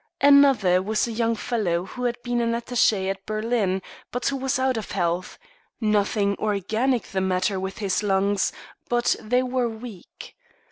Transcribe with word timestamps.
Another 0.21 0.81
was 0.81 1.07
a 1.07 1.11
young 1.11 1.35
fellow 1.35 1.85
who 1.85 2.05
had 2.05 2.17
been 2.23 2.41
an 2.41 2.53
attaché 2.59 3.07
at 3.11 3.23
Berlin, 3.27 3.83
but 4.11 4.31
was 4.31 4.57
out 4.57 4.75
of 4.75 4.89
health 4.89 5.37
nothing 5.79 6.35
organic 6.39 7.03
the 7.03 7.21
matter 7.21 7.59
with 7.59 7.77
his 7.77 8.01
lungs, 8.01 8.51
but 8.89 9.15
they 9.21 9.43
were 9.43 9.69
weak. 9.69 10.35